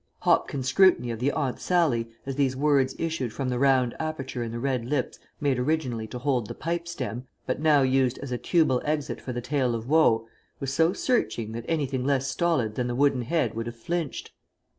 [0.21, 4.51] Hopkins' scrutiny of the Aunt Sallie, as these words issued from the round aperture in
[4.51, 8.37] the red lips made originally to hold the pipe stem, but now used as a
[8.39, 10.27] tubal exit for the tale of woe,
[10.59, 14.31] was so searching that anything less stolid than the wooden head would have flinched.